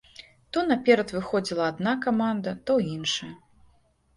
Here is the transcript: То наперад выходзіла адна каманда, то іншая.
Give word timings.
То 0.55 0.61
наперад 0.69 1.13
выходзіла 1.17 1.67
адна 1.73 1.93
каманда, 2.07 2.55
то 2.71 2.79
іншая. 2.97 3.31